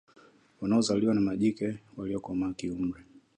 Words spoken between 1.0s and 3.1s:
na majike waliokomaa kiumri